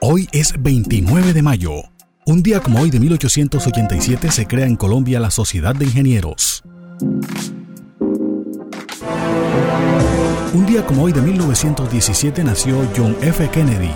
Hoy 0.00 0.28
es 0.32 0.54
29 0.62 1.32
de 1.32 1.42
mayo. 1.42 1.72
Un 2.26 2.42
día 2.42 2.60
como 2.60 2.80
hoy 2.80 2.90
de 2.90 3.00
1887 3.00 4.30
se 4.30 4.46
crea 4.46 4.66
en 4.66 4.76
Colombia 4.76 5.18
la 5.20 5.30
Sociedad 5.30 5.74
de 5.74 5.84
Ingenieros. 5.84 6.62
Un 10.52 10.66
día 10.66 10.86
como 10.86 11.02
hoy 11.02 11.12
de 11.12 11.22
1917 11.22 12.44
nació 12.44 12.88
John 12.96 13.16
F. 13.20 13.50
Kennedy, 13.50 13.90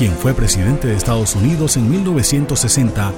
quien 0.00 0.12
fue 0.16 0.32
presidente 0.32 0.88
de 0.88 0.96
Estados 0.96 1.36
Unidos 1.36 1.76
en 1.76 1.90
1960 1.90 3.12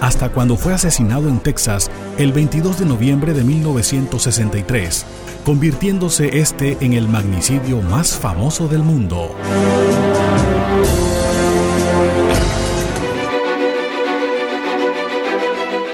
hasta 0.00 0.30
cuando 0.30 0.56
fue 0.56 0.74
asesinado 0.74 1.28
en 1.28 1.38
Texas 1.38 1.92
el 2.18 2.32
22 2.32 2.80
de 2.80 2.86
noviembre 2.86 3.34
de 3.34 3.44
1963, 3.44 5.06
convirtiéndose 5.44 6.40
este 6.40 6.76
en 6.80 6.94
el 6.94 7.06
magnicidio 7.06 7.80
más 7.82 8.18
famoso 8.18 8.66
del 8.66 8.82
mundo. 8.82 9.32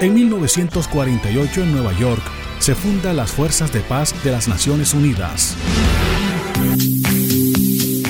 En 0.01 0.15
1948 0.15 1.61
en 1.61 1.71
Nueva 1.71 1.93
York 1.93 2.23
se 2.57 2.73
funda 2.73 3.13
las 3.13 3.31
Fuerzas 3.31 3.71
de 3.71 3.81
Paz 3.81 4.15
de 4.23 4.31
las 4.31 4.47
Naciones 4.47 4.95
Unidas. 4.95 5.55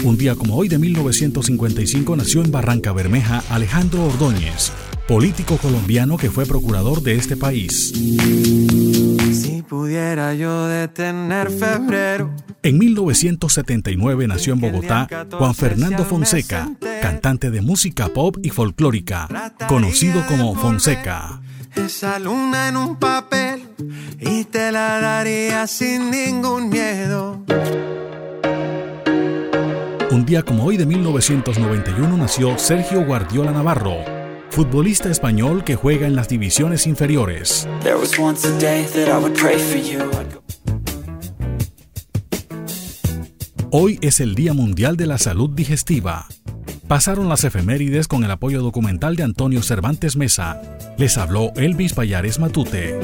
Un 0.04 0.18
día 0.18 0.36
como 0.36 0.56
hoy 0.56 0.68
de 0.68 0.80
1955 0.80 2.16
nació 2.16 2.44
en 2.44 2.52
Barranca 2.52 2.92
Bermeja 2.92 3.44
Alejandro 3.52 4.06
Ordóñez, 4.06 4.72
político 5.08 5.58
colombiano 5.58 6.18
que 6.18 6.32
fue 6.32 6.48
procurador 6.48 7.04
de 7.04 7.16
este 7.16 7.38
país. 7.38 7.94
Si 9.32 9.62
pudiera 9.62 10.34
yo 10.34 10.66
detener 10.66 11.52
febrero. 11.52 12.32
En 12.64 12.80
1979 12.80 14.28
nació 14.28 14.54
en 14.54 14.62
Bogotá 14.62 15.08
Juan 15.32 15.54
Fernando 15.54 16.04
Fonseca, 16.04 16.72
cantante 17.00 17.52
de 17.52 17.62
música 17.62 18.08
pop 18.10 18.38
y 18.42 18.50
folclórica, 18.50 19.54
conocido 19.68 20.26
como 20.28 20.56
Fonseca. 20.56 21.42
Esa 21.76 22.18
luna 22.18 22.70
en 22.70 22.76
un 22.76 22.96
papel 22.98 23.62
y 24.20 24.46
te 24.46 24.72
la 24.72 25.00
daría 25.00 25.68
sin 25.68 26.10
ningún 26.10 26.70
miedo. 26.70 27.46
Un 30.12 30.26
día 30.26 30.44
como 30.44 30.66
hoy 30.66 30.76
de 30.76 30.86
1991 30.86 32.18
nació 32.18 32.58
Sergio 32.58 33.06
Guardiola 33.06 33.52
Navarro, 33.52 33.96
futbolista 34.50 35.10
español 35.10 35.64
que 35.64 35.78
juega 35.78 36.06
en 36.06 36.18
las 36.18 36.28
divisiones 36.28 36.86
inferiores. 36.86 37.66
Hoy 43.72 44.00
es 44.02 44.20
el 44.20 44.36
Día 44.36 44.54
Mundial 44.54 44.98
de 44.98 45.08
la 45.08 45.18
Salud 45.18 45.50
Digestiva. 45.52 46.28
Pasaron 46.90 47.30
las 47.30 47.46
efemérides 47.46 48.10
con 48.10 48.26
el 48.26 48.32
apoyo 48.32 48.62
documental 48.62 49.16
de 49.16 49.24
Antonio 49.24 49.64
Cervantes 49.64 50.18
Mesa. 50.18 50.62
Les 50.98 51.18
habló 51.18 51.54
Elvis 51.56 51.94
Payares 51.94 52.38
Matute. 52.38 53.00